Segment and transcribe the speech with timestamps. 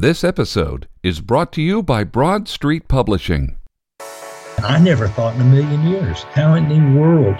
[0.00, 3.56] This episode is brought to you by Broad Street Publishing.
[4.58, 7.34] I never thought in a million years, how in the world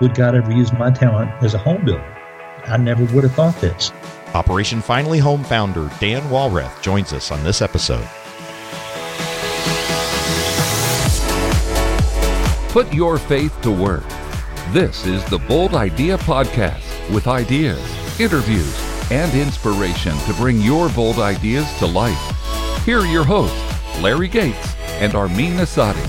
[0.00, 2.16] would God ever use my talent as a home builder?
[2.64, 3.90] I never would have thought this.
[4.34, 8.06] Operation Finally Home founder Dan Wallrath joins us on this episode.
[12.70, 14.06] Put your faith to work.
[14.70, 17.82] This is the Bold Idea Podcast with ideas,
[18.20, 22.18] interviews, and inspiration to bring your bold ideas to life.
[22.84, 23.56] Here are your hosts,
[24.00, 26.02] Larry Gates and Armin Asadi.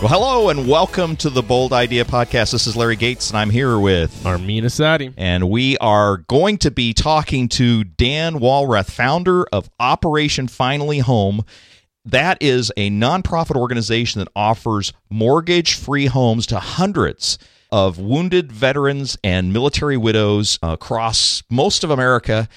[0.00, 2.52] Well, hello and welcome to the Bold Idea Podcast.
[2.52, 5.12] This is Larry Gates, and I'm here with Armin Asadi.
[5.16, 11.42] And we are going to be talking to Dan Wallrath, founder of Operation Finally Home.
[12.06, 17.38] That is a nonprofit organization that offers mortgage free homes to hundreds
[17.72, 22.48] of wounded veterans and military widows across most of America.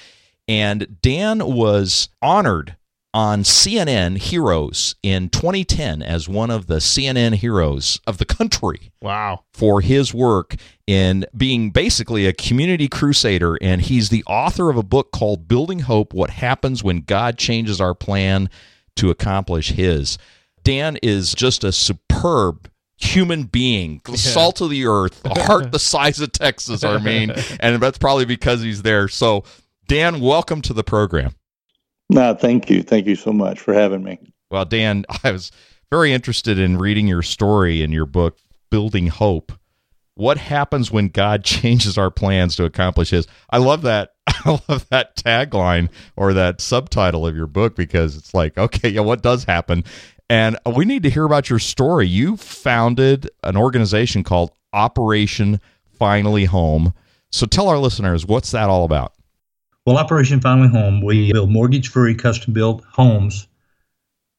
[0.46, 2.76] And Dan was honored
[3.14, 8.90] on CNN Heroes in 2010 as one of the CNN heroes of the country.
[9.00, 9.44] Wow.
[9.52, 10.56] For his work
[10.88, 13.56] in being basically a community crusader.
[13.62, 17.80] And he's the author of a book called Building Hope What Happens When God Changes
[17.80, 18.50] Our Plan
[18.96, 20.18] to Accomplish His.
[20.64, 22.68] Dan is just a superb
[23.04, 24.16] human being, yeah.
[24.16, 27.30] salt of the earth, a heart the size of Texas, Armin.
[27.60, 29.08] and that's probably because he's there.
[29.08, 29.44] So,
[29.86, 31.34] Dan, welcome to the program.
[32.10, 32.82] No, thank you.
[32.82, 34.18] Thank you so much for having me.
[34.50, 35.50] Well, Dan, I was
[35.90, 38.38] very interested in reading your story in your book,
[38.70, 39.52] Building Hope.
[40.14, 43.26] What happens when God changes our plans to accomplish His?
[43.50, 44.10] I love that.
[44.26, 49.00] I love that tagline or that subtitle of your book because it's like, okay, yeah,
[49.00, 49.84] what does happen?
[50.30, 52.06] And we need to hear about your story.
[52.06, 55.60] You founded an organization called Operation
[55.98, 56.94] Finally Home.
[57.30, 59.12] So tell our listeners, what's that all about?
[59.86, 63.48] Well, Operation Finally Home, we build mortgage free, custom built homes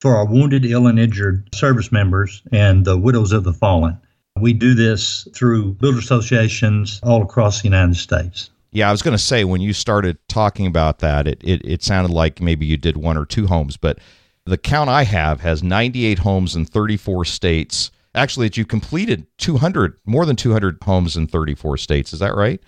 [0.02, 3.98] for our wounded, ill, and injured service members and the widows of the fallen.
[4.40, 8.50] We do this through builder associations all across the United States.
[8.72, 11.84] Yeah, I was going to say when you started talking about that, it, it, it
[11.84, 14.00] sounded like maybe you did one or two homes, but
[14.46, 17.92] the count I have has 98 homes in 34 states.
[18.14, 22.14] Actually, that you completed 200, more than 200 homes in 34 states.
[22.14, 22.62] Is that right?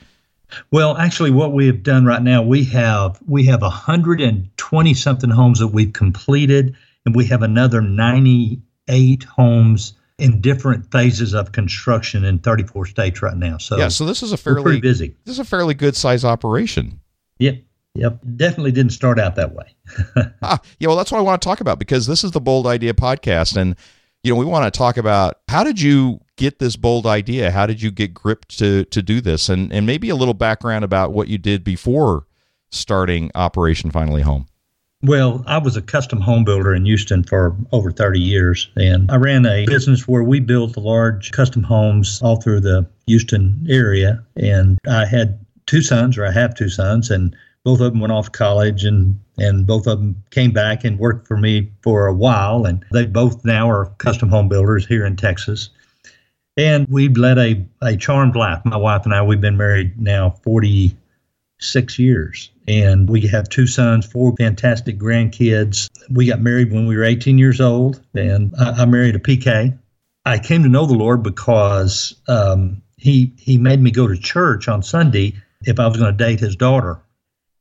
[0.71, 5.59] Well, actually, what we have done right now, we have we have 120 something homes
[5.59, 12.39] that we've completed, and we have another 98 homes in different phases of construction in
[12.39, 13.57] 34 states right now.
[13.57, 15.15] So yeah, so this is a fairly busy.
[15.25, 16.99] This is a fairly good size operation.
[17.39, 17.63] Yep.
[17.97, 19.75] Yep, definitely didn't start out that way.
[20.41, 22.67] ah, yeah, well, that's what I want to talk about because this is the Bold
[22.67, 23.75] Idea podcast, and
[24.23, 27.51] you know we want to talk about how did you get this bold idea?
[27.51, 30.85] How did you get gripped to to do this, and and maybe a little background
[30.85, 32.27] about what you did before
[32.69, 34.45] starting Operation Finally Home.
[35.03, 39.15] Well, I was a custom home builder in Houston for over 30 years, and I
[39.17, 44.23] ran a business where we built large custom homes all through the Houston area.
[44.35, 47.35] And I had two sons, or I have two sons, and
[47.67, 51.28] both of them went off college and and both of them came back and worked
[51.28, 55.17] for me for a while and they both now are custom home builders here in
[55.17, 55.69] Texas.
[56.56, 58.61] And we've led a, a charmed life.
[58.63, 62.51] My wife and I, we've been married now 46 years.
[62.69, 65.89] And we have two sons, four fantastic grandkids.
[66.09, 69.77] We got married when we were 18 years old, and I, I married a PK.
[70.25, 74.69] I came to know the Lord because um, he he made me go to church
[74.69, 77.01] on Sunday if I was going to date his daughter.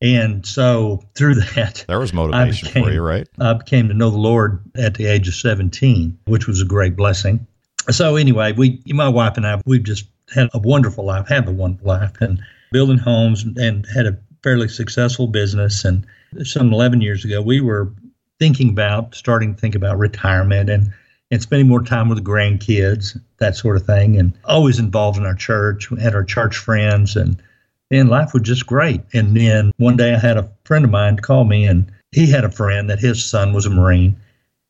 [0.02, 3.28] And so through that, there was motivation became, for you, right?
[3.38, 6.96] I became to know the Lord at the age of 17, which was a great
[6.96, 7.46] blessing.
[7.90, 11.52] So anyway, we, my wife and I, we've just had a wonderful life, have a
[11.52, 12.42] wonderful life, and
[12.72, 15.84] building homes and had a fairly successful business.
[15.84, 16.06] And
[16.42, 17.92] some 11 years ago, we were
[18.38, 20.92] thinking about starting to think about retirement and
[21.32, 25.26] and spending more time with the grandkids, that sort of thing, and always involved in
[25.26, 25.90] our church.
[25.90, 27.42] We had our church friends and
[27.90, 29.02] and life was just great.
[29.12, 32.44] And then one day I had a friend of mine call me, and he had
[32.44, 34.16] a friend that his son was a Marine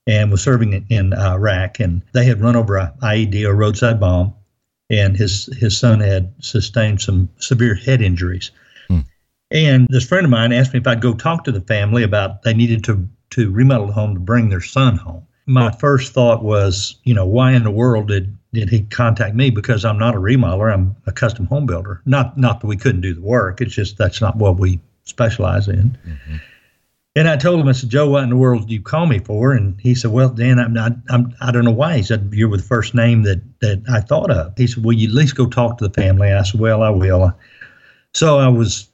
[0.07, 4.35] and was serving in Iraq, and they had run over a IED or roadside bomb,
[4.91, 8.51] and his his son had sustained some severe head injuries.
[8.89, 9.01] Hmm.
[9.51, 12.43] And this friend of mine asked me if I'd go talk to the family about
[12.43, 15.27] they needed to to remodel the home to bring their son home.
[15.47, 19.51] My first thought was, you know, why in the world did did he contact me
[19.51, 20.73] because I'm not a remodeler.
[20.73, 22.01] I'm a custom home builder.
[22.07, 23.61] Not not that we couldn't do the work.
[23.61, 25.97] It's just that's not what we specialize in.
[26.07, 26.37] Mm-hmm.
[27.17, 29.21] And I told him, I said, Joe, what in the world do you call me
[29.21, 29.53] for?
[29.53, 31.97] And he said, Well, Dan, I'm not, I'm, I don't know why.
[31.97, 34.53] He said, You're the first name that, that I thought of.
[34.59, 36.31] He said, Will you at least go talk to the family?
[36.31, 37.33] I said, Well, I will.
[38.13, 38.89] So I was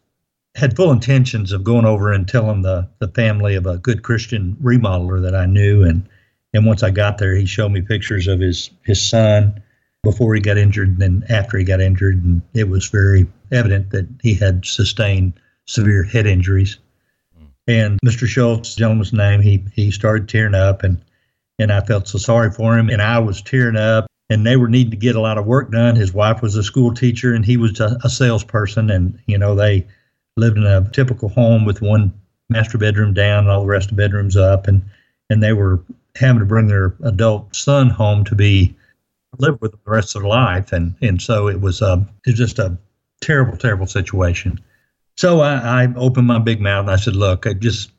[0.55, 4.57] had full intentions of going over and telling the the family of a good Christian
[4.63, 6.09] remodeler that I knew, and
[6.55, 9.63] and once I got there, he showed me pictures of his his son
[10.03, 13.91] before he got injured and then after he got injured, and it was very evident
[13.91, 15.35] that he had sustained
[15.67, 16.79] severe head injuries.
[17.69, 18.27] And Mr.
[18.27, 21.01] Schultz, gentleman's name, he he started tearing up, and
[21.59, 24.69] and I felt so sorry for him, and I was tearing up, and they were
[24.69, 25.95] needing to get a lot of work done.
[25.95, 29.55] His wife was a school teacher, and he was a, a salesperson, and you know
[29.55, 29.87] they
[30.37, 32.13] lived in a typical home with one
[32.49, 34.83] master bedroom down and all the rest of the bedrooms up, and
[35.31, 35.81] and they were
[36.17, 38.77] having to bring their adult son home to be
[39.39, 42.33] live with the rest of their life, and and so it was um, a it
[42.33, 42.77] was just a
[43.21, 44.61] terrible, terrible situation.
[45.17, 47.93] So I, I opened my big mouth and I said, "Look, I just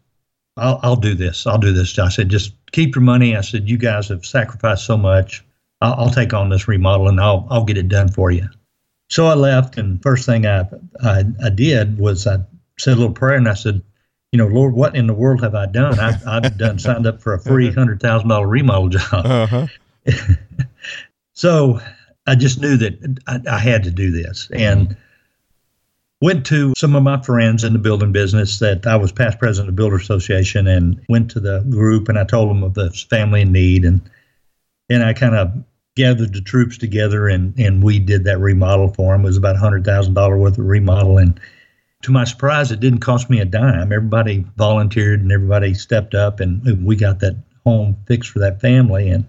[0.58, 1.48] I'll, I'll do this.
[1.48, 4.86] I'll do this." I said, "Just keep your money." I said, "You guys have sacrificed
[4.86, 5.44] so much.
[5.82, 8.48] I'll, I'll take on this remodel and I'll I'll get it done for you."
[9.10, 10.68] So I left, and first thing I,
[11.04, 12.38] I, I did was I
[12.80, 13.82] said a little prayer, and I said,
[14.34, 16.00] "You know, Lord, what in the world have I done?
[16.00, 19.68] I, I've done signed up for a free hundred thousand dollar remodel job." Uh-huh.
[21.34, 21.80] so
[22.26, 24.98] I just knew that I, I, had to do this, and
[26.20, 29.70] went to some of my friends in the building business that I was past president
[29.70, 32.90] of the Builder Association, and went to the group, and I told them of the
[32.90, 34.02] family in need, and
[34.90, 35.54] and I kind of
[35.96, 39.22] gathered the troops together and, and we did that remodel for them.
[39.22, 41.20] It was about $100,000 worth of remodel.
[41.20, 41.40] And
[42.04, 43.92] to my surprise, it didn't cost me a dime.
[43.92, 49.10] Everybody volunteered and everybody stepped up and we got that home fixed for that family.
[49.10, 49.26] And,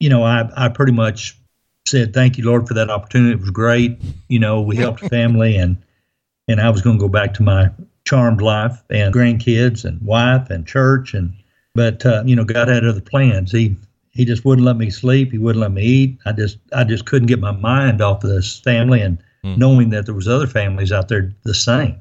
[0.00, 1.38] you know, I, I pretty much
[1.86, 3.32] said, thank you, Lord, for that opportunity.
[3.32, 3.98] It was great.
[4.28, 5.76] You know, we helped the family and,
[6.48, 7.70] and I was going to go back to my
[8.04, 11.14] charmed life and grandkids and wife and church.
[11.14, 11.32] And,
[11.76, 13.52] but, uh, you know, God had other plans.
[13.52, 13.76] He,
[14.10, 15.30] he just wouldn't let me sleep.
[15.30, 16.18] He wouldn't let me eat.
[16.24, 19.58] I just I just couldn't get my mind off of this family and mm.
[19.58, 22.00] knowing that there was other families out there the same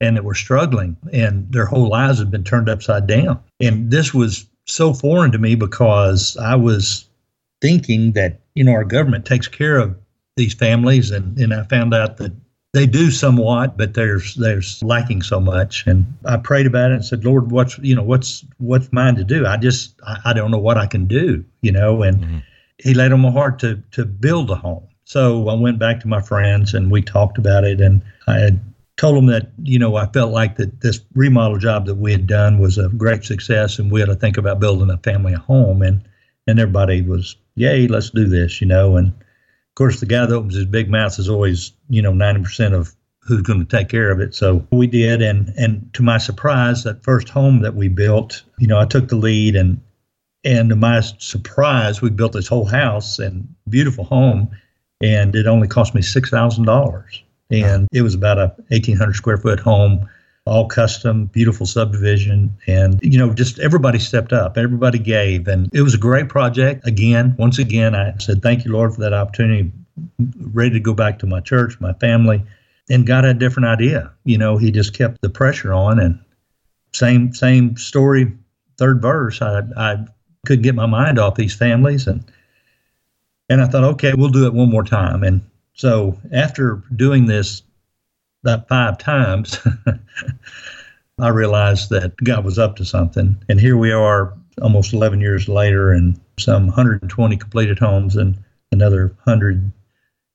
[0.00, 3.40] and that were struggling and their whole lives had been turned upside down.
[3.60, 7.08] And this was so foreign to me because I was
[7.60, 9.96] thinking that, you know, our government takes care of
[10.36, 12.32] these families and, and I found out that
[12.72, 15.86] they do somewhat, but there's there's lacking so much.
[15.86, 19.22] And I prayed about it and said, Lord, what's you know what's what's mine to
[19.22, 19.46] do?
[19.46, 22.02] I just I, I don't know what I can do, you know.
[22.02, 22.38] And mm-hmm.
[22.78, 24.86] He laid on my heart to to build a home.
[25.04, 27.80] So I went back to my friends and we talked about it.
[27.80, 28.60] And I had
[28.96, 32.26] told them that you know I felt like that this remodel job that we had
[32.26, 35.82] done was a great success, and we had to think about building a family home.
[35.82, 36.02] And
[36.46, 38.96] and everybody was, yay, let's do this, you know.
[38.96, 42.74] And of course, the guy that opens his big mouth is always, you know, 90%
[42.74, 44.34] of who's going to take care of it.
[44.34, 45.22] So we did.
[45.22, 49.08] And, and to my surprise, that first home that we built, you know, I took
[49.08, 49.80] the lead and,
[50.44, 54.50] and to my surprise, we built this whole house and beautiful home.
[55.00, 57.22] And it only cost me $6,000.
[57.50, 60.08] And it was about a 1800 square foot home
[60.46, 62.56] all custom, beautiful subdivision.
[62.66, 65.48] And, you know, just everybody stepped up, everybody gave.
[65.48, 66.86] And it was a great project.
[66.86, 69.72] Again, once again, I said, thank you, Lord, for that opportunity.
[70.38, 72.44] Ready to go back to my church, my family.
[72.90, 74.12] And God had a different idea.
[74.24, 75.98] You know, He just kept the pressure on.
[75.98, 76.20] And
[76.92, 78.32] same, same story,
[78.76, 79.40] third verse.
[79.40, 80.04] I, I
[80.44, 82.06] couldn't get my mind off these families.
[82.06, 82.22] And,
[83.48, 85.22] and I thought, okay, we'll do it one more time.
[85.22, 85.40] And
[85.74, 87.62] so after doing this
[88.42, 89.58] about five times,
[91.20, 93.36] I realized that God was up to something.
[93.48, 98.36] And here we are almost 11 years later and some 120 completed homes and
[98.72, 99.72] another 100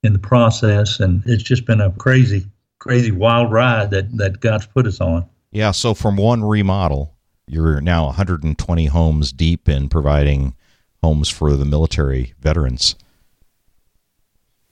[0.03, 0.99] in the process.
[0.99, 2.45] And it's just been a crazy,
[2.79, 5.25] crazy wild ride that, that God's put us on.
[5.51, 5.71] Yeah.
[5.71, 7.15] So from one remodel,
[7.47, 10.55] you're now 120 homes deep in providing
[11.03, 12.95] homes for the military veterans.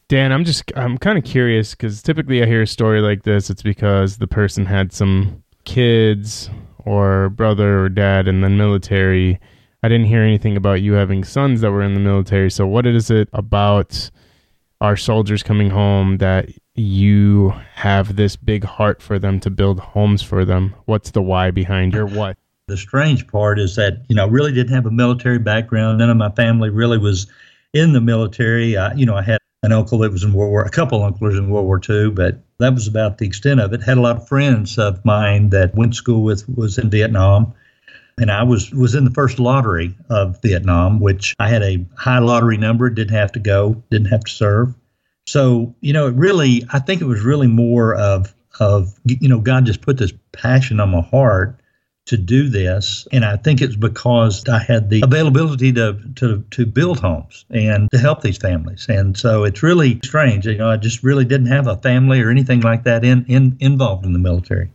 [0.09, 3.49] Dan, I'm just I'm kind of curious because typically I hear a story like this,
[3.49, 6.49] it's because the person had some kids
[6.85, 9.37] or brother or dad in the military.
[9.83, 12.49] I didn't hear anything about you having sons that were in the military.
[12.49, 14.09] So what is it about
[14.79, 20.23] our soldiers coming home that you have this big heart for them to build homes
[20.23, 20.73] for them?
[20.85, 22.37] What's the why behind your what?
[22.67, 25.97] The strange part is that, you know, I really didn't have a military background.
[25.97, 27.27] None of my family really was
[27.73, 28.77] in the military.
[28.77, 31.37] I, you know, I had an uncle that was in World War, a couple uncles
[31.37, 33.81] in World War II, but that was about the extent of it.
[33.81, 37.53] Had a lot of friends of mine that went to school with was in Vietnam,
[38.19, 42.19] and I was was in the first lottery of Vietnam, which I had a high
[42.19, 44.75] lottery number, didn't have to go, didn't have to serve.
[45.25, 49.39] So you know, it really, I think it was really more of of you know,
[49.39, 51.59] God just put this passion on my heart
[52.07, 53.07] to do this.
[53.11, 57.89] And I think it's because I had the availability to, to, to build homes and
[57.91, 58.87] to help these families.
[58.89, 60.45] And so it's really strange.
[60.45, 63.57] You know, I just really didn't have a family or anything like that in, in
[63.59, 64.69] involved in the military.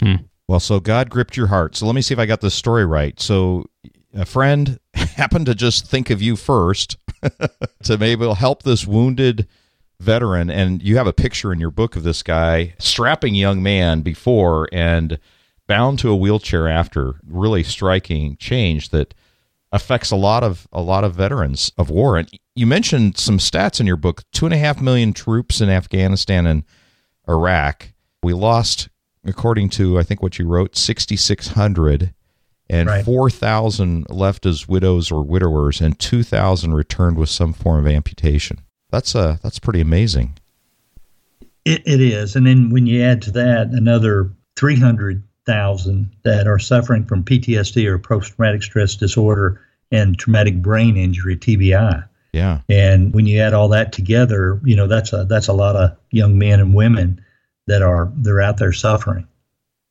[0.00, 0.16] Hmm.
[0.48, 1.74] Well, so God gripped your heart.
[1.74, 3.18] So let me see if I got this story right.
[3.20, 3.66] So
[4.14, 6.96] a friend happened to just think of you first
[7.82, 9.48] to maybe help this wounded
[9.98, 10.48] veteran.
[10.48, 14.68] And you have a picture in your book of this guy, strapping young man before
[14.70, 15.18] and
[15.66, 17.14] bound to a wheelchair after.
[17.26, 19.14] Really striking change that
[19.72, 22.16] affects a lot of a lot of veterans of war.
[22.16, 25.68] And you mentioned some stats in your book: two and a half million troops in
[25.68, 26.62] Afghanistan and
[27.28, 27.92] Iraq.
[28.22, 28.88] We lost,
[29.24, 32.14] according to I think what you wrote, sixty six hundred,
[32.70, 33.04] and Right.
[33.04, 37.92] four thousand left as widows or widowers, and two thousand returned with some form of
[37.92, 38.60] amputation.
[38.90, 40.38] That's uh that's pretty amazing.
[41.64, 42.36] It, it is.
[42.36, 44.30] And then when you add to that another
[45.46, 49.60] 300,000 that are suffering from PTSD or post traumatic stress disorder
[49.90, 52.06] and traumatic brain injury, TBI.
[52.32, 52.60] Yeah.
[52.68, 55.96] And when you add all that together, you know, that's a that's a lot of
[56.10, 57.24] young men and women
[57.66, 59.26] that are they're out there suffering.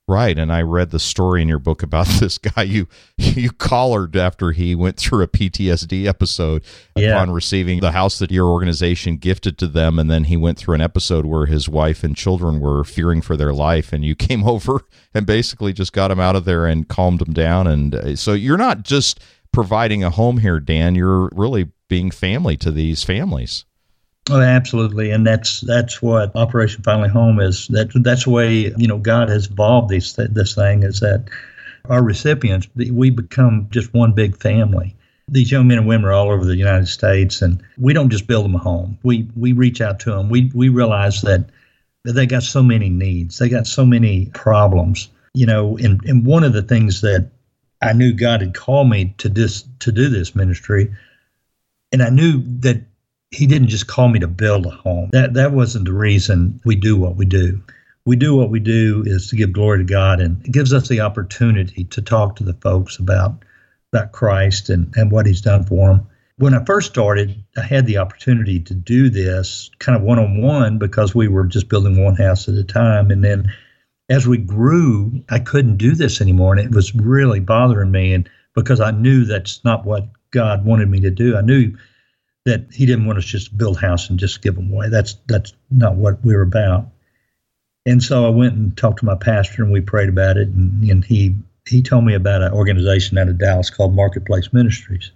[0.07, 4.15] Right, and I read the story in your book about this guy you you collared
[4.15, 6.63] after he went through a PTSD episode
[6.95, 7.15] Yeah.
[7.15, 10.75] upon receiving the house that your organization gifted to them, and then he went through
[10.75, 14.47] an episode where his wife and children were fearing for their life, and you came
[14.47, 14.81] over
[15.15, 17.65] and basically just got him out of there and calmed him down.
[17.65, 19.19] And uh, so you're not just
[19.51, 20.93] providing a home here, Dan.
[20.93, 23.65] You're really being family to these families.
[24.31, 27.67] Oh, absolutely, and that's that's what Operation Finally Home is.
[27.67, 31.25] That that's the way you know God has evolved this this thing is that
[31.89, 34.95] our recipients we become just one big family.
[35.27, 38.25] These young men and women are all over the United States, and we don't just
[38.25, 38.97] build them a home.
[39.03, 40.29] We we reach out to them.
[40.29, 41.45] We we realize that
[42.03, 43.37] they got so many needs.
[43.37, 45.09] They got so many problems.
[45.35, 47.29] You know, and and one of the things that
[47.79, 50.95] I knew God had called me to this to do this ministry,
[51.91, 52.81] and I knew that
[53.35, 55.09] he didn't just call me to build a home.
[55.11, 57.61] That that wasn't the reason we do what we do.
[58.05, 60.87] We do what we do is to give glory to God, and it gives us
[60.87, 63.43] the opportunity to talk to the folks about
[63.91, 66.07] about Christ and and what He's done for them.
[66.37, 70.41] When I first started, I had the opportunity to do this kind of one on
[70.41, 73.51] one because we were just building one house at a time, and then
[74.09, 78.13] as we grew, I couldn't do this anymore, and it was really bothering me.
[78.13, 81.75] And because I knew that's not what God wanted me to do, I knew
[82.45, 84.89] that He didn't want us just to build house and just give them away.
[84.89, 86.87] That's that's not what we were about.
[87.85, 90.47] And so I went and talked to my pastor, and we prayed about it.
[90.49, 91.35] And, and he
[91.67, 95.11] he told me about an organization out of Dallas called Marketplace Ministries.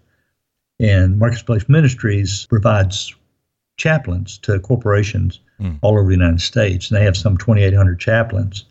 [0.79, 3.13] And Marketplace Ministries provides
[3.77, 5.77] chaplains to corporations Mm.
[5.81, 8.63] all over the United States, and they have some 2,800 chaplains.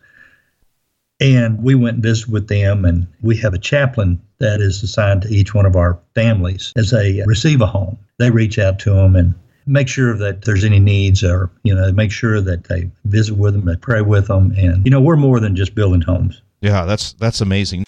[1.21, 5.23] And we went and visited with them, and we have a chaplain that is assigned
[5.23, 7.99] to each one of our families as they receive a home.
[8.19, 9.35] They reach out to them and
[9.67, 13.55] make sure that there's any needs, or you know, make sure that they visit with
[13.55, 16.41] them, they pray with them, and you know, we're more than just building homes.
[16.61, 17.85] Yeah, that's that's amazing.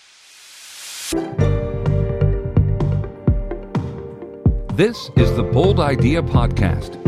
[4.74, 6.99] This is the Bold Idea Podcast.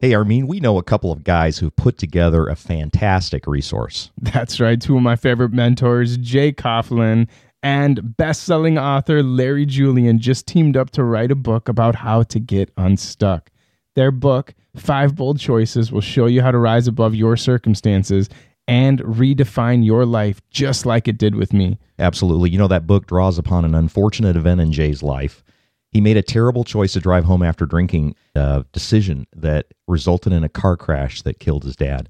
[0.00, 4.12] Hey, Armin, we know a couple of guys who've put together a fantastic resource.
[4.20, 4.80] That's right.
[4.80, 7.26] Two of my favorite mentors, Jay Coughlin
[7.64, 12.38] and best-selling author Larry Julian, just teamed up to write a book about how to
[12.38, 13.50] get unstuck.
[13.96, 18.28] Their book, Five Bold Choices, will show you how to rise above your circumstances
[18.68, 21.76] and redefine your life just like it did with me.
[21.98, 22.50] Absolutely.
[22.50, 25.42] You know, that book draws upon an unfortunate event in Jay's life.
[25.90, 30.44] He made a terrible choice to drive home after drinking, a decision that resulted in
[30.44, 32.08] a car crash that killed his dad.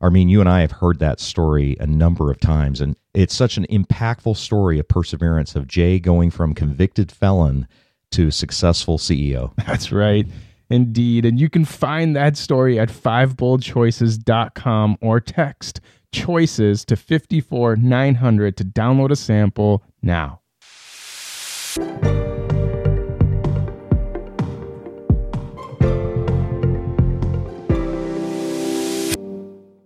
[0.00, 3.34] I mean, you and I have heard that story a number of times, and it's
[3.34, 7.68] such an impactful story of perseverance of Jay going from convicted felon
[8.12, 9.52] to successful CEO.
[9.66, 10.26] That's right.
[10.70, 11.24] Indeed.
[11.24, 15.80] And you can find that story at fiveboldchoices.com or text
[16.12, 20.40] choices to 54 900 to download a sample now.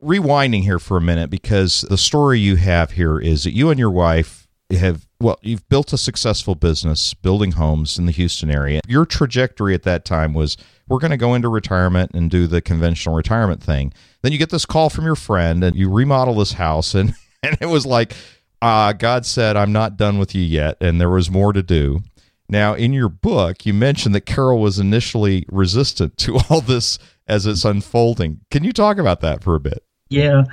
[0.04, 3.78] Rewinding here for a minute because the story you have here is that you and
[3.78, 8.80] your wife have well you've built a successful business building homes in the Houston area.
[8.86, 10.56] Your trajectory at that time was
[10.88, 13.92] we're going to go into retirement and do the conventional retirement thing.
[14.22, 17.56] Then you get this call from your friend and you remodel this house and and
[17.60, 18.14] it was like
[18.62, 22.00] uh, God said I'm not done with you yet and there was more to do.
[22.46, 27.46] Now, in your book, you mentioned that Carol was initially resistant to all this as
[27.46, 28.40] it's unfolding.
[28.50, 29.82] Can you talk about that for a bit?
[30.14, 30.44] Yeah,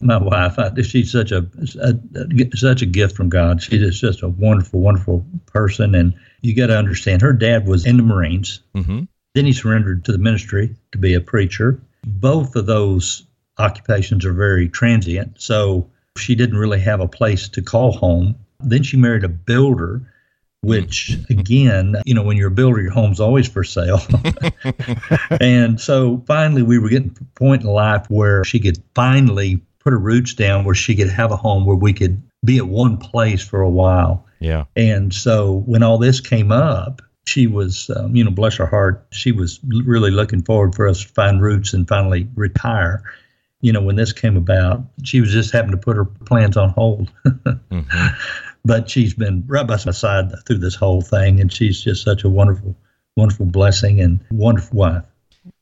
[0.00, 1.46] my wife, I, she's such a,
[1.80, 3.62] a, such a gift from God.
[3.62, 7.22] She is just a wonderful, wonderful person, and you got to understand.
[7.22, 8.60] Her dad was in the Marines.
[8.74, 9.04] Mm-hmm.
[9.34, 11.80] Then he surrendered to the ministry to be a preacher.
[12.04, 13.26] Both of those
[13.58, 15.40] occupations are very transient.
[15.40, 18.36] So she didn't really have a place to call home.
[18.60, 20.02] Then she married a builder,
[20.62, 24.00] which again, you know, when you're a builder, your home's always for sale.
[25.40, 29.62] and so finally, we were getting to a point in life where she could finally
[29.78, 32.66] put her roots down, where she could have a home where we could be at
[32.66, 34.26] one place for a while.
[34.40, 34.64] Yeah.
[34.76, 39.06] And so when all this came up, she was, um, you know, bless her heart,
[39.12, 43.02] she was really looking forward for us to find roots and finally retire.
[43.60, 46.70] You know, when this came about, she was just having to put her plans on
[46.70, 47.10] hold.
[47.26, 48.06] mm-hmm.
[48.68, 52.22] But she's been right by my side through this whole thing, and she's just such
[52.22, 52.76] a wonderful,
[53.16, 55.04] wonderful blessing and wonderful wife.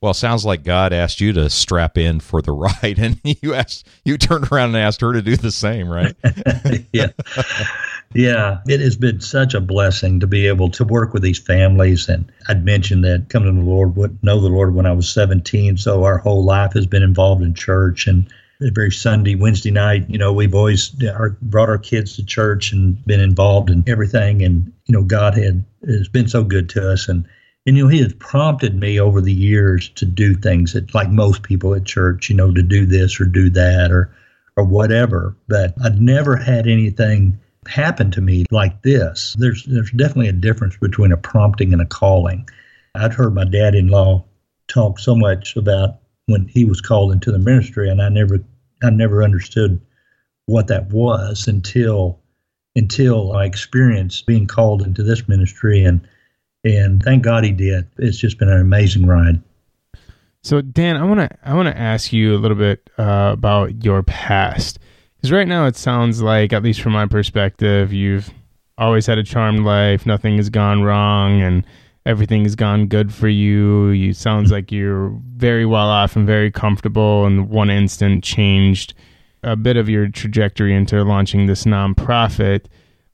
[0.00, 2.50] Well, sounds like God asked you to strap in for the
[2.82, 6.16] ride, and you asked you turned around and asked her to do the same, right?
[6.92, 7.10] yeah,
[8.12, 8.58] yeah.
[8.66, 12.30] It has been such a blessing to be able to work with these families, and
[12.48, 16.02] I'd mentioned that coming to the Lord, know the Lord when I was 17, so
[16.02, 18.28] our whole life has been involved in church and.
[18.64, 23.04] Every Sunday, Wednesday night, you know, we've always our, brought our kids to church and
[23.04, 24.42] been involved in everything.
[24.42, 27.08] And, you know, God had, has been so good to us.
[27.08, 27.26] And
[27.66, 31.10] and you know, he has prompted me over the years to do things that, like
[31.10, 34.14] most people at church, you know, to do this or do that or
[34.56, 35.36] or whatever.
[35.48, 39.34] But I'd never had anything happen to me like this.
[39.38, 42.48] There's there's definitely a difference between a prompting and a calling.
[42.94, 44.24] I'd heard my dad-in-law
[44.68, 45.96] talk so much about
[46.26, 48.38] when he was called into the ministry, and I never
[48.82, 49.80] I never understood
[50.46, 52.20] what that was until
[52.74, 56.06] until I experienced being called into this ministry and
[56.64, 57.86] and thank God he did.
[57.98, 59.40] It's just been an amazing ride.
[60.42, 63.84] So Dan, I want to I want to ask you a little bit uh, about
[63.84, 64.78] your past
[65.16, 68.30] because right now it sounds like, at least from my perspective, you've
[68.78, 70.06] always had a charmed life.
[70.06, 71.66] Nothing has gone wrong, and
[72.06, 73.88] everything has gone good for you.
[73.88, 77.26] You sounds like you're very well off and very comfortable.
[77.26, 78.94] And one instant changed
[79.42, 82.66] a bit of your trajectory into launching this nonprofit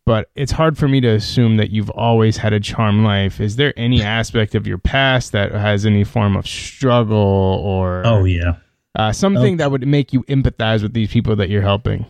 [0.05, 3.41] but it's hard for me to assume that you've always had a charm life.
[3.41, 7.17] Is there any aspect of your past that has any form of struggle
[7.65, 8.57] or oh yeah
[8.97, 9.57] uh, something oh.
[9.59, 12.05] that would make you empathize with these people that you're helping?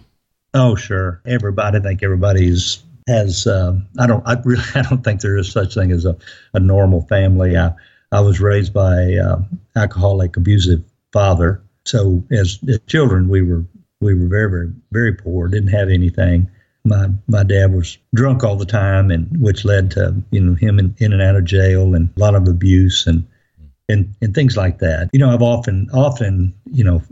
[0.54, 1.78] Oh sure, everybody.
[1.78, 3.46] I think everybody's has.
[3.46, 4.26] Um, I don't.
[4.26, 4.64] I really.
[4.74, 6.16] I don't think there is such thing as a,
[6.54, 7.56] a normal family.
[7.56, 7.72] I
[8.10, 11.62] I was raised by um, alcoholic, abusive father.
[11.84, 13.64] So as, as children, we were
[14.00, 15.48] we were very very very poor.
[15.48, 16.48] Didn't have anything
[16.84, 20.78] my my dad was drunk all the time, and which led to you know him
[20.78, 23.26] in, in and out of jail and a lot of abuse and
[23.88, 25.08] and and things like that.
[25.12, 27.02] You know, I've often often you know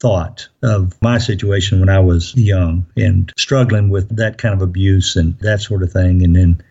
[0.00, 5.16] thought of my situation when I was young and struggling with that kind of abuse
[5.16, 6.62] and that sort of thing, and then.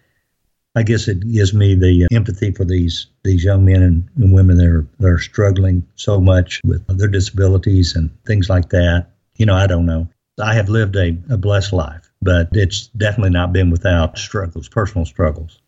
[0.76, 4.32] I guess it gives me the uh, empathy for these these young men and, and
[4.32, 9.08] women that are, that are struggling so much with their disabilities and things like that.
[9.38, 10.08] You know, I don't know.
[10.42, 15.06] I have lived a, a blessed life but it's definitely not been without struggles, personal
[15.06, 15.62] struggles.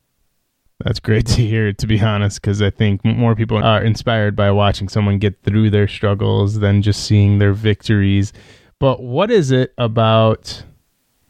[0.84, 4.52] That's great to hear, to be honest, because I think more people are inspired by
[4.52, 8.34] watching someone get through their struggles than just seeing their victories.
[8.80, 10.63] But what is it about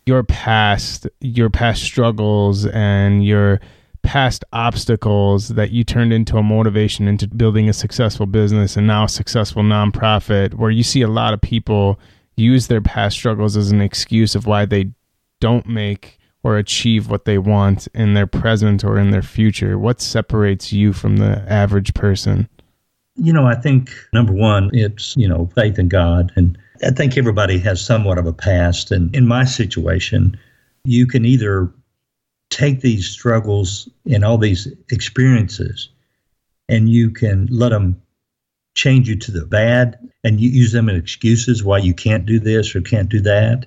[0.05, 3.59] your past, your past struggles, and your
[4.03, 9.03] past obstacles that you turned into a motivation into building a successful business and now
[9.03, 11.99] a successful nonprofit, where you see a lot of people
[12.37, 14.91] use their past struggles as an excuse of why they
[15.39, 19.77] don't make or achieve what they want in their present or in their future?
[19.77, 22.49] What separates you from the average person?
[23.15, 26.31] You know, I think number one, it's, you know, faith in God.
[26.35, 28.91] And I think everybody has somewhat of a past.
[28.91, 30.37] And in my situation,
[30.85, 31.71] you can either
[32.49, 35.89] take these struggles and all these experiences
[36.69, 38.01] and you can let them
[38.75, 42.39] change you to the bad and you use them as excuses why you can't do
[42.39, 43.65] this or can't do that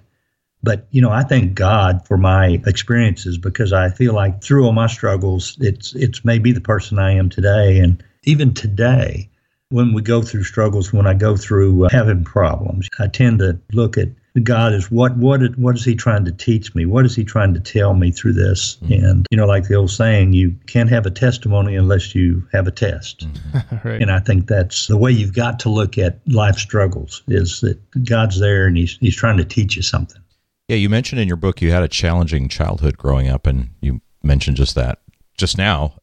[0.64, 4.72] but, you know, I thank God for my experiences because I feel like through all
[4.72, 7.79] my struggles, it's it's made me the person I am today.
[7.81, 9.29] And even today,
[9.68, 13.61] when we go through struggles, when I go through uh, having problems, I tend to
[13.72, 14.09] look at
[14.42, 16.87] God as what what what is He trying to teach me?
[16.87, 18.79] What is He trying to tell me through this?
[18.83, 19.05] Mm-hmm.
[19.05, 22.66] And you know, like the old saying, you can't have a testimony unless you have
[22.66, 23.29] a test.
[23.29, 23.88] Mm-hmm.
[23.88, 24.00] right.
[24.00, 27.79] And I think that's the way you've got to look at life struggles is that
[28.05, 30.20] God's there and He's He's trying to teach you something.
[30.68, 34.00] Yeah, you mentioned in your book you had a challenging childhood growing up, and you
[34.22, 35.00] mentioned just that
[35.37, 35.94] just now.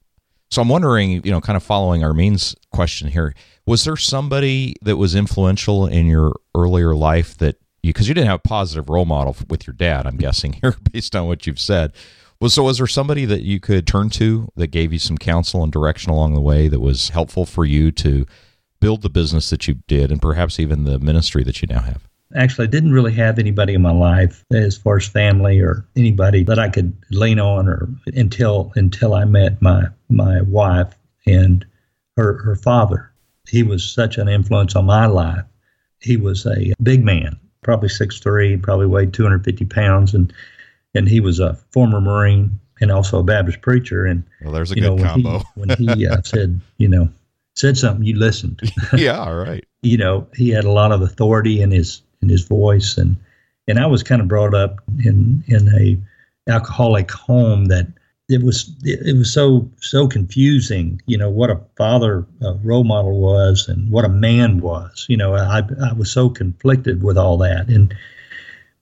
[0.50, 3.34] So I'm wondering, you know, kind of following Armin's question here,
[3.66, 8.28] was there somebody that was influential in your earlier life that you, because you didn't
[8.28, 11.60] have a positive role model with your dad, I'm guessing here, based on what you've
[11.60, 11.94] said.
[12.42, 15.64] Was so was there somebody that you could turn to that gave you some counsel
[15.64, 18.26] and direction along the way that was helpful for you to
[18.80, 22.08] build the business that you did and perhaps even the ministry that you now have?
[22.36, 26.44] Actually, I didn't really have anybody in my life as far as family or anybody
[26.44, 31.66] that I could lean on or until until I met my my wife and
[32.18, 33.12] her her father.
[33.48, 35.44] He was such an influence on my life.
[36.00, 40.34] He was a big man, probably six three, probably weighed 250 pounds, and
[40.94, 44.06] and he was a former Marine and also a Baptist preacher.
[44.06, 45.40] And well, there's a good know, when combo.
[45.40, 47.10] He, when he uh, said, you know,
[47.56, 48.62] said something, you listened.
[48.94, 49.64] yeah, all right.
[49.82, 53.18] you know, he had a lot of authority in his in his voice, and
[53.68, 55.98] and I was kind of brought up in in a
[56.50, 57.88] alcoholic home that
[58.28, 63.20] it was it, was so so confusing you know what a father uh, role model
[63.20, 67.38] was and what a man was you know I, I was so conflicted with all
[67.38, 67.68] that.
[67.68, 67.94] And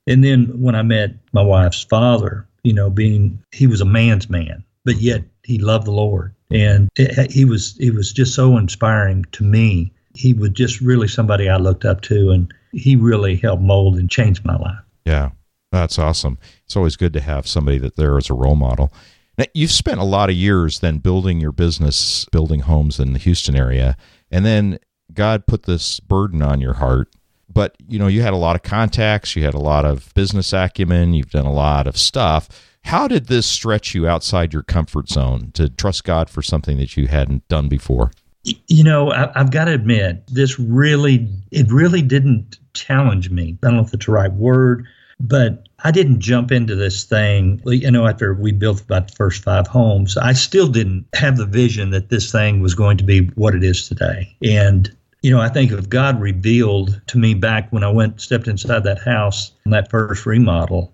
[0.07, 4.29] and then when I met my wife's father you know being he was a man's
[4.29, 6.33] man but yet he loved the Lord.
[6.51, 9.91] And it, he was he was just so inspiring to me.
[10.15, 12.31] He was just really somebody I looked up to.
[12.31, 15.29] And he really helped mold and change my life yeah
[15.71, 18.91] that's awesome it's always good to have somebody that there as a role model
[19.39, 23.19] now, you've spent a lot of years then building your business, building homes in the
[23.19, 23.95] Houston area,
[24.29, 24.79] and then
[25.13, 27.07] God put this burden on your heart.
[27.47, 30.51] But you know, you had a lot of contacts, you had a lot of business
[30.51, 32.49] acumen, you've done a lot of stuff.
[32.83, 36.97] How did this stretch you outside your comfort zone to trust God for something that
[36.97, 38.11] you hadn't done before?
[38.43, 43.57] You know, I, have got to admit, this really, it really didn't challenge me.
[43.61, 44.87] I don't know if it's the right word,
[45.19, 49.43] but I didn't jump into this thing, you know, after we built about the first
[49.43, 50.17] five homes.
[50.17, 53.63] I still didn't have the vision that this thing was going to be what it
[53.63, 54.33] is today.
[54.41, 58.47] And, you know, I think if God revealed to me back when I went, stepped
[58.47, 60.93] inside that house in that first remodel,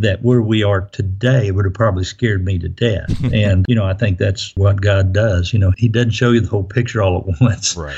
[0.00, 3.12] that where we are today would have probably scared me to death.
[3.32, 5.52] and, you know, I think that's what God does.
[5.52, 7.76] You know, He doesn't show you the whole picture all at once.
[7.76, 7.96] Right.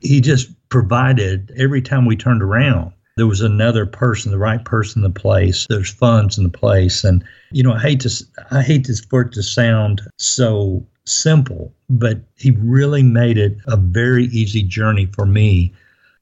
[0.00, 5.04] He just provided every time we turned around there was another person, the right person
[5.04, 5.66] in the place.
[5.68, 9.20] There's funds in the place, and you know, I hate to I hate to, for
[9.20, 15.26] it to sound so simple, but he really made it a very easy journey for
[15.26, 15.74] me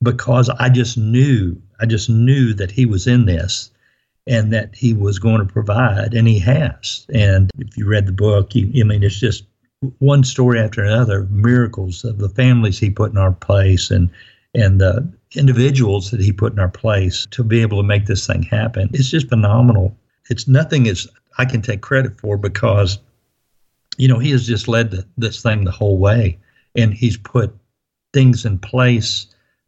[0.02, 3.70] because I just knew I just knew that he was in this
[4.28, 7.06] and that he was going to provide, and he has.
[7.12, 9.44] And if you read the book, you, I mean, it's just
[9.98, 14.10] one story after another, miracles of the families he put in our place, and
[14.54, 18.26] and the individuals that he put in our place to be able to make this
[18.26, 18.90] thing happen.
[18.92, 19.96] It's just phenomenal.
[20.30, 22.98] It's nothing is I can take credit for because,
[23.96, 26.38] you know, he has just led the, this thing the whole way,
[26.76, 27.54] and he's put
[28.12, 29.26] things in place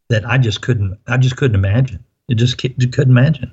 [0.09, 2.05] that I just couldn't I just couldn't imagine.
[2.29, 3.53] It just couldn't imagine.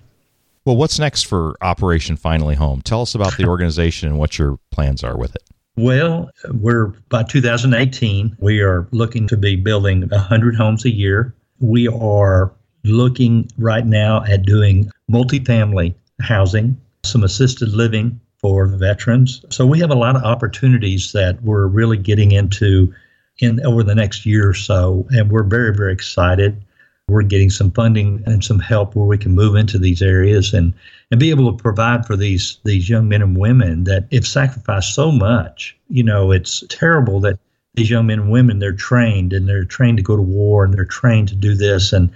[0.68, 2.82] Well, what's next for Operation Finally Home?
[2.82, 5.44] Tell us about the organization and what your plans are with it.
[5.78, 11.88] Well, we're by 2018, we are looking to be building 100 homes a year we
[11.88, 12.52] are
[12.84, 19.44] looking right now at doing multifamily housing, some assisted living for veterans.
[19.50, 22.94] So we have a lot of opportunities that we're really getting into
[23.40, 26.64] in over the next year or so, and we're very very excited.
[27.08, 30.74] We're getting some funding and some help where we can move into these areas and
[31.10, 34.94] and be able to provide for these these young men and women that have sacrificed
[34.94, 35.78] so much.
[35.90, 37.40] You know, it's terrible that
[37.76, 40.74] these young men and women they're trained and they're trained to go to war and
[40.74, 42.12] they're trained to do this and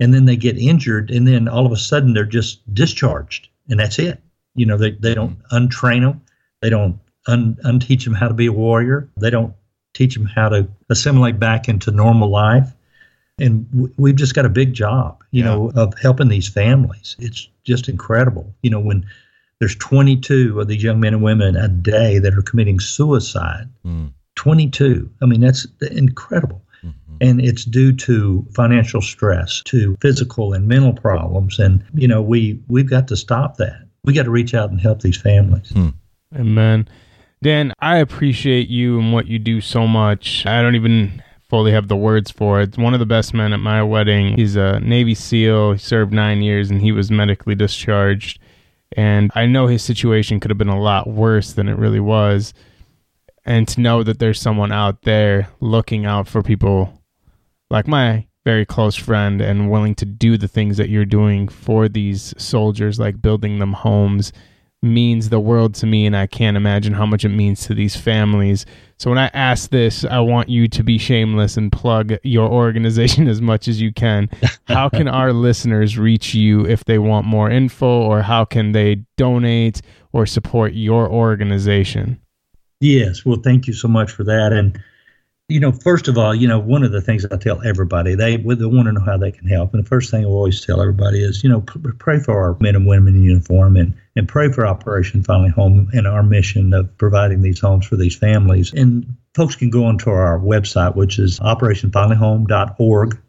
[0.00, 3.78] and then they get injured and then all of a sudden they're just discharged and
[3.78, 4.20] that's it.
[4.54, 6.20] You know they, they don't untrain them
[6.62, 9.08] they don't un, unteach them how to be a warrior.
[9.18, 9.54] They don't
[9.94, 12.72] teach them how to assimilate back into normal life
[13.38, 15.50] and w- we've just got a big job you yeah.
[15.50, 19.04] know of helping these families it's just incredible you know when
[19.58, 24.12] there's 22 of these young men and women a day that are committing suicide mm
[24.34, 25.10] 22.
[25.20, 26.62] I mean, that's incredible.
[26.84, 27.16] Mm-hmm.
[27.20, 31.58] And it's due to financial stress, to physical and mental problems.
[31.58, 33.86] And, you know, we, we've got to stop that.
[34.04, 35.70] We got to reach out and help these families.
[35.70, 35.90] Hmm.
[36.34, 36.88] Amen.
[37.42, 40.46] Dan, I appreciate you and what you do so much.
[40.46, 42.78] I don't even fully have the words for it.
[42.78, 44.38] One of the best men at my wedding.
[44.38, 45.72] He's a Navy SEAL.
[45.72, 48.38] He served nine years and he was medically discharged.
[48.96, 52.54] And I know his situation could have been a lot worse than it really was
[53.44, 57.02] and to know that there's someone out there looking out for people
[57.68, 61.86] like my very close friend and willing to do the things that you're doing for
[61.86, 64.32] these soldiers like building them homes
[64.82, 67.94] means the world to me and I can't imagine how much it means to these
[67.94, 68.66] families.
[68.98, 73.28] So when I ask this, I want you to be shameless and plug your organization
[73.34, 74.28] as much as you can.
[74.66, 79.04] How can our listeners reach you if they want more info or how can they
[79.16, 82.20] donate or support your organization?
[82.80, 83.24] Yes.
[83.24, 84.52] Well, thank you so much for that.
[84.52, 84.80] And
[85.48, 88.36] you know, first of all, you know, one of the things I tell everybody, they,
[88.36, 89.74] they want to know how they can help.
[89.74, 92.74] And the first thing I always tell everybody is, you know, pray for our men
[92.74, 96.96] and women in uniform and, and pray for Operation Finally Home and our mission of
[96.96, 98.72] providing these homes for these families.
[98.72, 103.20] And folks can go onto our website, which is operationfinallyhome.org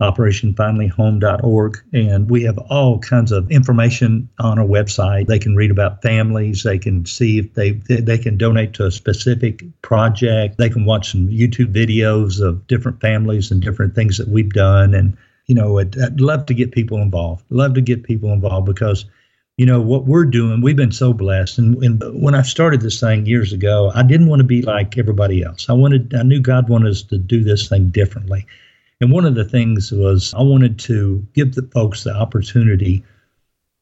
[0.00, 1.78] operationfinallyhome.org.
[1.92, 5.26] And we have all kinds of information on our website.
[5.26, 6.62] They can read about families.
[6.62, 10.58] They can see if they, they can donate to a specific project.
[10.58, 14.94] They can watch some YouTube videos of different families and different things that we've done.
[14.94, 17.44] And, you know, I'd, I'd love to get people involved.
[17.50, 19.04] Love to get people involved because
[19.56, 23.00] you know what we're doing we've been so blessed and, and, when i started this
[23.00, 26.40] thing years ago i didn't want to be like everybody else i wanted i knew
[26.40, 28.46] god wanted us to do this thing differently
[29.00, 33.04] and one of the things was I wanted to give the folks the opportunity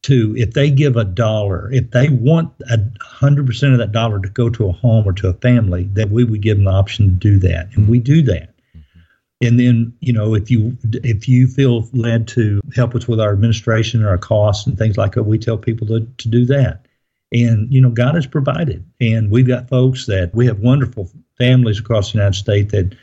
[0.03, 4.19] to, if they give a dollar, if they want a hundred percent of that dollar
[4.19, 6.71] to go to a home or to a family, that we would give them the
[6.71, 8.53] option to do that, and we do that.
[8.75, 9.47] Mm-hmm.
[9.47, 13.33] And then, you know, if you if you feel led to help us with our
[13.33, 16.85] administration or our costs and things like that, we tell people to, to do that.
[17.33, 21.79] And you know, God has provided, and we've got folks that we have wonderful families
[21.79, 22.95] across the United States that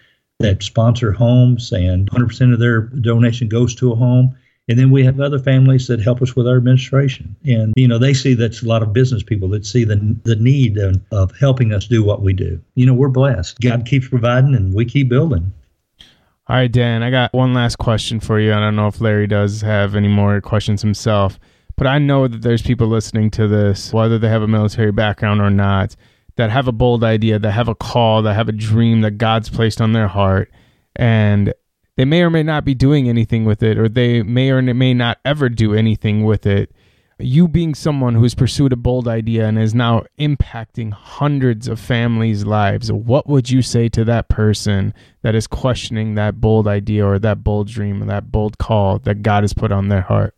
[0.44, 4.36] that sponsor homes, and 100% of their donation goes to a home.
[4.68, 7.36] And then we have other families that help us with our administration.
[7.44, 10.36] And, you know, they see that's a lot of business people that see the, the
[10.36, 12.60] need of, of helping us do what we do.
[12.74, 13.60] You know, we're blessed.
[13.60, 15.52] God keeps providing and we keep building.
[16.46, 18.52] All right, Dan, I got one last question for you.
[18.52, 21.38] I don't know if Larry does have any more questions himself,
[21.76, 25.40] but I know that there's people listening to this, whether they have a military background
[25.40, 25.96] or not,
[26.36, 29.48] that have a bold idea, that have a call, that have a dream that God's
[29.48, 30.50] placed on their heart,
[30.96, 31.52] and
[31.96, 34.94] they may or may not be doing anything with it, or they may or may
[34.94, 36.72] not ever do anything with it.
[37.20, 42.44] You being someone who's pursued a bold idea and is now impacting hundreds of families'
[42.44, 44.92] lives, what would you say to that person
[45.22, 49.22] that is questioning that bold idea or that bold dream or that bold call that
[49.22, 50.34] God has put on their heart?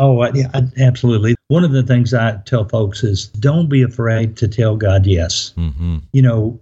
[0.00, 1.34] Oh, yeah, absolutely.
[1.48, 5.52] One of the things I tell folks is don't be afraid to tell God yes.
[5.58, 5.98] Mm-hmm.
[6.14, 6.60] You know,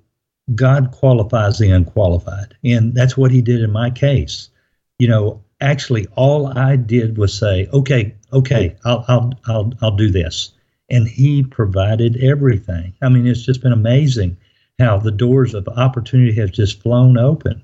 [0.57, 2.57] God qualifies the unqualified.
[2.65, 4.51] And that's what he did in my case.
[4.99, 10.11] You know, actually, all I did was say, okay, okay, I'll, I'll, I'll, I'll do
[10.11, 10.51] this.
[10.91, 12.93] And he provided everything.
[13.03, 14.37] I mean, it's just been amazing
[14.81, 17.63] how the doors of opportunity have just flown open.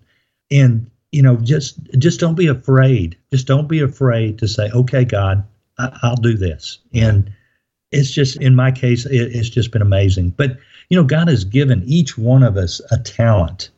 [0.53, 3.17] And, you know, just, just don't be afraid.
[3.33, 5.45] Just don't be afraid to say, okay, God,
[5.79, 6.79] I, will do this.
[6.93, 7.33] And
[7.93, 10.31] it's just, in my case, it, it's just been amazing.
[10.31, 10.57] But,
[10.89, 13.71] you know, God has given each one of us a talent.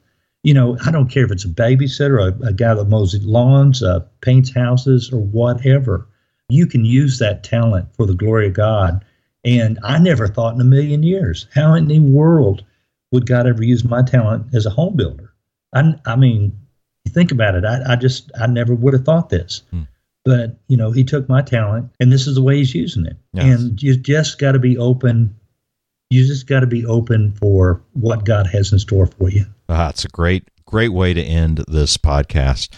[0.43, 3.83] You know, I don't care if it's a babysitter, a, a guy that mows lawns,
[3.83, 6.07] uh, paints houses, or whatever.
[6.49, 9.05] You can use that talent for the glory of God.
[9.45, 12.65] And I never thought in a million years, how in the world
[13.13, 15.33] would God ever use my talent as a home builder?
[15.75, 16.57] I, I mean,
[17.09, 17.65] think about it.
[17.65, 19.63] I, I just, I never would have thought this.
[19.71, 19.83] Hmm
[20.27, 23.17] but you know he took my talent and this is the way he's using it.
[23.33, 23.61] Yes.
[23.63, 25.35] and you just got to be open
[26.11, 29.47] you just got to be open for what god has in store for you.
[29.69, 32.75] Ah, That's a great great way to end this podcast.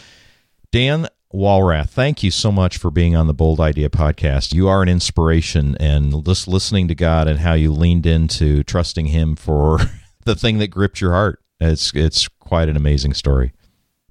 [0.70, 4.54] Dan Wallrath thank you so much for being on the bold idea podcast.
[4.54, 9.06] You are an inspiration and just listening to god and how you leaned into trusting
[9.06, 9.78] him for
[10.24, 13.52] the thing that gripped your heart it's it's quite an amazing story.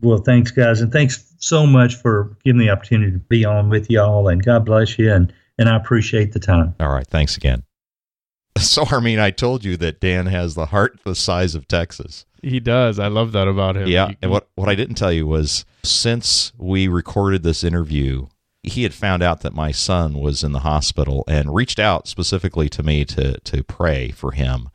[0.02, 3.70] Well thanks guys and thanks so much for giving me the opportunity to be on
[3.70, 6.76] with y'all, and God bless you, and and I appreciate the time.
[6.80, 7.64] All right, thanks again.
[8.58, 12.26] So, I mean, I told you that Dan has the heart the size of Texas.
[12.42, 12.98] He does.
[12.98, 13.88] I love that about him.
[13.88, 18.28] Yeah, and what what I didn't tell you was since we recorded this interview,
[18.64, 22.68] he had found out that my son was in the hospital and reached out specifically
[22.70, 24.70] to me to to pray for him.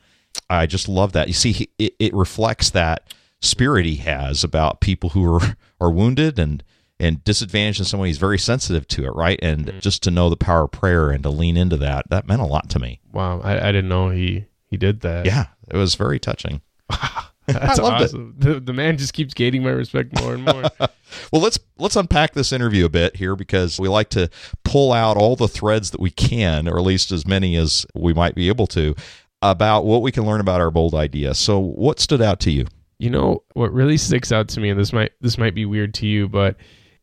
[0.48, 1.26] I just love that.
[1.26, 5.90] You see, he, it, it reflects that spirit he has about people who are, are
[5.90, 6.62] wounded and
[6.98, 8.08] and disadvantaged in some way.
[8.08, 9.38] He's very sensitive to it, right?
[9.42, 9.78] And mm-hmm.
[9.80, 12.46] just to know the power of prayer and to lean into that, that meant a
[12.46, 13.00] lot to me.
[13.10, 15.26] Wow, I, I didn't know he he did that.
[15.26, 16.62] Yeah, it was very touching.
[17.46, 18.36] That's awesome.
[18.38, 20.62] The, the man just keeps gaining my respect more and more.
[21.32, 24.30] well, let's let's unpack this interview a bit here because we like to
[24.64, 28.14] pull out all the threads that we can, or at least as many as we
[28.14, 28.94] might be able to,
[29.42, 31.34] about what we can learn about our bold idea.
[31.34, 32.66] So, what stood out to you?
[33.02, 35.92] You know what really sticks out to me, and this might this might be weird
[35.94, 36.54] to you, but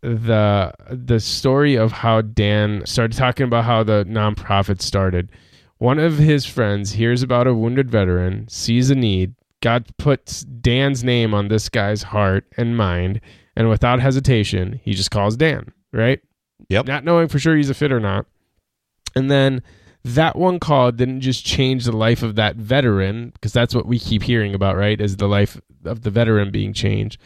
[0.01, 5.29] the the story of how Dan started talking about how the nonprofit started.
[5.79, 9.35] One of his friends hears about a wounded veteran, sees a need.
[9.59, 13.19] God puts Dan's name on this guy's heart and mind,
[13.57, 16.21] and without hesitation, he just calls Dan, right?
[16.69, 16.85] Yep.
[16.85, 18.25] Not knowing for sure he's a fit or not.
[19.17, 19.63] And then
[20.03, 23.99] that one call didn't just change the life of that veteran, because that's what we
[23.99, 24.99] keep hearing about, right?
[24.99, 27.19] Is the life of the veteran being changed.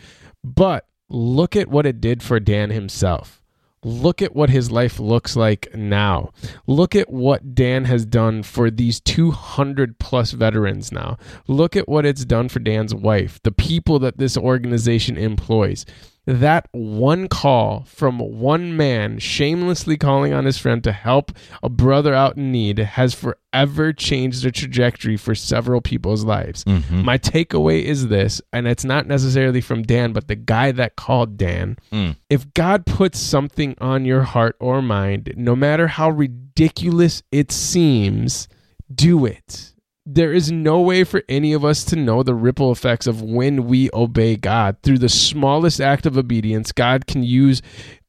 [0.43, 3.41] But look at what it did for Dan himself.
[3.85, 6.31] Look at what his life looks like now.
[6.67, 11.17] Look at what Dan has done for these 200 plus veterans now.
[11.47, 15.85] Look at what it's done for Dan's wife, the people that this organization employs
[16.25, 21.31] that one call from one man shamelessly calling on his friend to help
[21.61, 26.63] a brother out in need has forever changed the trajectory for several people's lives.
[26.63, 27.03] Mhm.
[27.03, 31.37] My takeaway is this, and it's not necessarily from Dan, but the guy that called
[31.37, 31.77] Dan.
[31.91, 32.15] Mm.
[32.29, 38.47] If God puts something on your heart or mind, no matter how ridiculous it seems,
[38.93, 39.72] do it
[40.05, 43.65] there is no way for any of us to know the ripple effects of when
[43.65, 44.77] we obey God.
[44.83, 47.61] Through the smallest act of obedience, God can use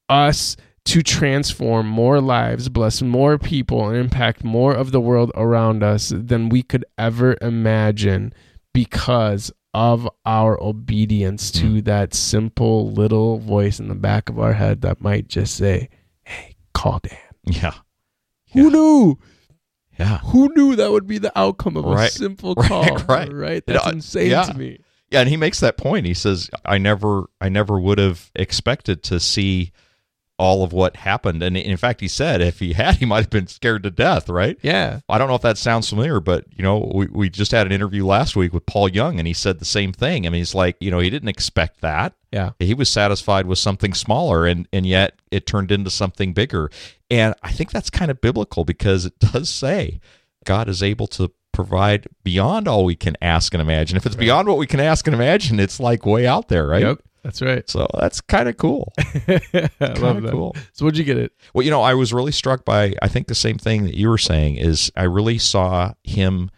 [0.08, 5.82] us to transform more lives, bless more people, and impact more of the world around
[5.82, 8.34] us than we could ever imagine
[8.74, 11.84] because of our obedience to mm.
[11.84, 15.88] that simple little voice in the back of our head that might just say,
[16.24, 17.18] Hey, call Dan.
[17.44, 17.74] Yeah.
[18.52, 19.18] Who knew?
[19.98, 20.18] Yeah.
[20.18, 22.96] Who knew that would be the outcome of a simple Right, call?
[23.08, 23.32] right.
[23.32, 23.64] Right.
[23.66, 24.42] That's Uh, insane yeah.
[24.44, 24.78] to me.
[25.10, 26.06] Yeah, and he makes that point.
[26.06, 29.70] He says, "I never, I never would have expected to see
[30.38, 33.30] all of what happened." And in fact, he said if he had, he might have
[33.30, 34.28] been scared to death.
[34.28, 34.58] Right?
[34.62, 35.00] Yeah.
[35.08, 37.72] I don't know if that sounds familiar, but you know, we, we just had an
[37.72, 40.26] interview last week with Paul Young, and he said the same thing.
[40.26, 42.14] I mean, he's like, you know, he didn't expect that.
[42.32, 42.50] Yeah.
[42.58, 46.70] He was satisfied with something smaller, and and yet it turned into something bigger.
[47.10, 50.00] And I think that's kind of biblical because it does say
[50.44, 53.96] God is able to provide beyond all we can ask and imagine.
[53.96, 56.82] If it's beyond what we can ask and imagine, it's like way out there, right?
[56.82, 57.02] Yep.
[57.24, 57.68] That's right.
[57.68, 58.92] So that's kind of cool.
[58.98, 60.30] I love that.
[60.30, 60.54] cool.
[60.72, 61.32] So what'd you get it?
[61.54, 64.10] Well, you know, I was really struck by I think the same thing that you
[64.10, 66.50] were saying is I really saw him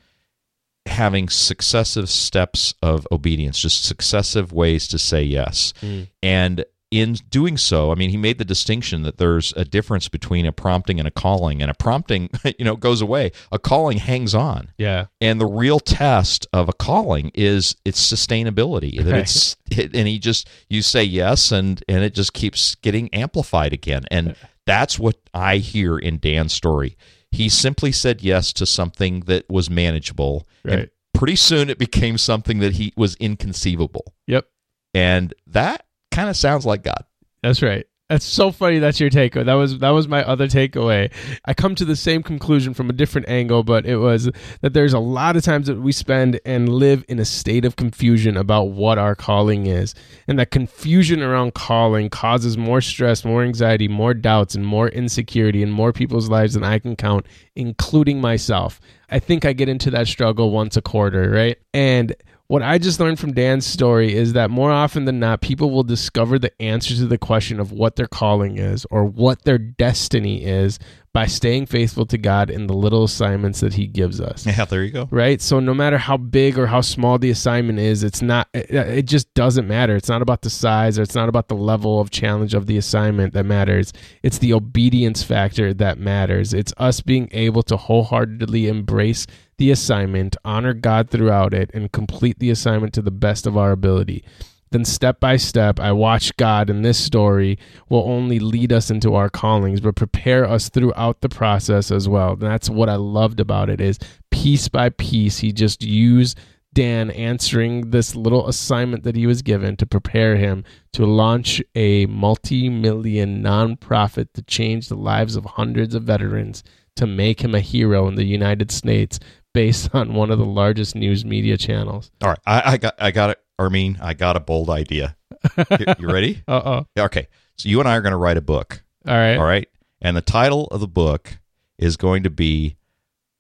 [0.87, 5.73] having successive steps of obedience, just successive ways to say yes.
[5.81, 6.09] Mm.
[6.23, 10.46] And in doing so, I mean, he made the distinction that there's a difference between
[10.46, 11.61] a prompting and a calling.
[11.61, 13.33] And a prompting, you know, goes away.
[13.51, 14.70] A calling hangs on.
[14.79, 15.07] Yeah.
[15.20, 19.03] And the real test of a calling is its sustainability.
[19.03, 19.20] That Right.
[19.22, 23.72] it's it, and he just you say yes and and it just keeps getting amplified
[23.72, 24.05] again.
[24.11, 26.96] And that's what I hear in Dan's story.
[27.33, 30.46] He simply said yes to something that was manageable.
[30.64, 30.79] Right.
[30.79, 34.14] And pretty soon it became something that he was inconceivable.
[34.29, 34.46] Yep.
[34.94, 35.85] And that
[36.17, 37.05] kind of sounds like God.
[37.43, 37.87] That's right.
[38.09, 38.79] That's so funny.
[38.79, 39.45] That's your takeaway.
[39.45, 41.13] That was that was my other takeaway.
[41.45, 44.31] I come to the same conclusion from a different angle, but it was
[44.63, 47.77] that there's a lot of times that we spend and live in a state of
[47.77, 49.95] confusion about what our calling is,
[50.27, 55.63] and that confusion around calling causes more stress, more anxiety, more doubts, and more insecurity
[55.63, 57.27] in more people's lives than I can count,
[57.57, 58.81] including myself.
[59.11, 61.59] I think I get into that struggle once a quarter, right?
[61.75, 62.15] And
[62.49, 65.83] what I just learned from Dan's story is that more often than not, people will
[65.83, 70.45] discover the answer to the question of what their calling is or what their destiny
[70.45, 70.79] is
[71.13, 74.45] by staying faithful to God in the little assignments that He gives us.
[74.47, 75.09] Yeah, there you go.
[75.11, 75.41] Right?
[75.41, 79.07] So, no matter how big or how small the assignment is, it's not, it, it
[79.07, 79.97] just doesn't matter.
[79.97, 82.77] It's not about the size or it's not about the level of challenge of the
[82.77, 83.95] assignment that matters.
[84.23, 86.53] It's the obedience factor that matters.
[86.53, 89.27] It's us being able to wholeheartedly embrace
[89.59, 93.73] the assignment, honor God throughout it, and complete the assignment to the best of our
[93.73, 94.25] ability.
[94.71, 99.14] Then, step by step, I watch God in this story will only lead us into
[99.14, 102.33] our callings, but prepare us throughout the process as well.
[102.33, 103.99] And that's what I loved about it is
[104.31, 106.38] piece by piece, he just used
[106.77, 112.05] Dan answering this little assignment that he was given to prepare him to launch a
[112.05, 116.62] multi-million nonprofit to change the lives of hundreds of veterans
[116.97, 119.19] to make him a hero in the United States
[119.57, 122.11] based on one of the largest news media channels.
[122.23, 122.38] All right.
[122.47, 123.97] I, I got I got it, Armin.
[124.03, 125.16] I got a bold idea.
[125.57, 126.42] you, you ready?
[126.47, 126.87] Uh-oh.
[126.95, 127.27] Yeah, Okay.
[127.57, 128.83] So you and I are going to write a book.
[129.09, 129.38] All right.
[129.38, 129.66] All right.
[130.03, 131.38] And the title of the book
[131.79, 132.77] is going to be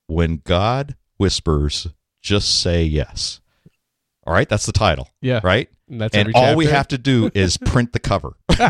[0.06, 1.88] When God Whispers,
[2.22, 3.42] Just Say Yes.
[4.26, 4.48] All right.
[4.48, 5.10] That's the title.
[5.20, 5.40] Yeah.
[5.44, 5.68] Right.
[5.88, 8.32] And that's and all we have to do is print the cover.
[8.58, 8.64] hey,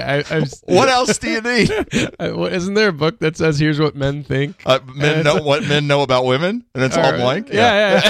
[0.00, 1.70] I, I've, what else do you need?
[2.20, 4.60] I- well, isn't there a book that says "Here's what men think"?
[4.66, 7.50] Uh, men know what men know about women, and it's all blank.
[7.52, 8.00] Yeah,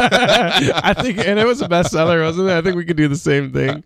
[0.60, 0.80] yeah.
[0.82, 2.52] I think, and it was a bestseller, wasn't it?
[2.52, 3.82] I think we could do the same thing.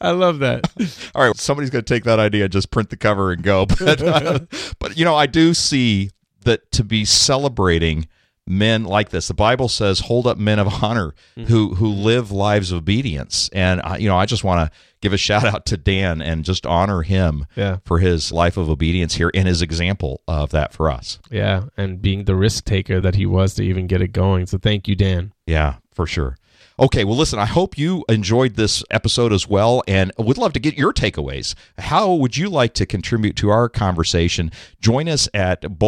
[0.00, 0.70] I love that.
[1.14, 3.64] all right, somebody's going to take that idea, and just print the cover and go.
[3.66, 4.40] But, uh,
[4.78, 6.10] but you know, I do see
[6.42, 8.08] that to be celebrating
[8.46, 9.28] men like this.
[9.28, 11.44] The Bible says, "Hold up men of honor mm-hmm.
[11.44, 15.12] who who live lives of obedience." And I, you know, I just want to give
[15.12, 17.78] a shout out to Dan and just honor him Yeah.
[17.84, 21.18] for his life of obedience here and his example of that for us.
[21.30, 21.64] Yeah.
[21.76, 24.46] And being the risk taker that he was to even get it going.
[24.46, 25.32] So thank you, Dan.
[25.46, 26.38] Yeah, for sure.
[26.76, 30.58] Okay, well, listen, I hope you enjoyed this episode as well and would love to
[30.58, 31.54] get your takeaways.
[31.78, 34.50] How would you like to contribute to our conversation?
[34.80, 35.78] Join us at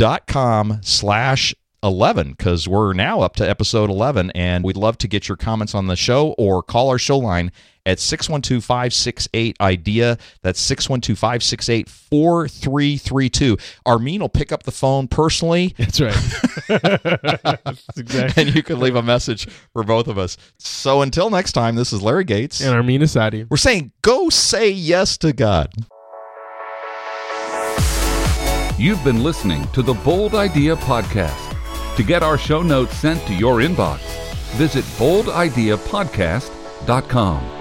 [0.00, 5.28] boldideapodcast.com slash 11 because we're now up to episode 11 and we'd love to get
[5.28, 7.50] your comments on the show or call our show line
[7.86, 10.18] at 612-568-IDEA.
[10.42, 13.58] That's 612-568-4332.
[13.86, 16.14] Armin will pick up the phone personally That's right.
[17.64, 18.42] That's exactly.
[18.42, 20.36] and you can leave a message for both of us.
[20.58, 22.60] So until next time, this is Larry Gates.
[22.60, 23.46] And Armin Asadi.
[23.48, 25.72] We're saying go say yes to God.
[28.80, 31.54] You've been listening to the Bold Idea Podcast.
[31.96, 33.98] To get our show notes sent to your inbox,
[34.56, 37.59] visit boldideapodcast.com.